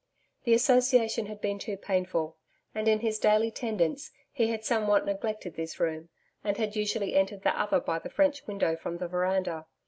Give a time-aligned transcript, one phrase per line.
[0.45, 2.35] The association had been too painful,
[2.73, 6.09] and in his daily tendance he had somewhat neglected this room
[6.43, 9.67] and had usually entered the other by the French window from the veranda.